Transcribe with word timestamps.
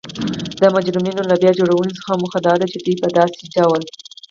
د 0.61 0.63
مجرمینو 0.75 1.21
له 1.29 1.35
بیا 1.41 1.51
جوړونې 1.59 1.91
څخه 1.99 2.19
موخه 2.21 2.39
دا 2.47 2.53
ده 2.59 2.65
چی 2.71 2.77
دوی 2.83 2.95
په 3.01 3.07
داسې 3.17 3.43
ډول 3.55 3.81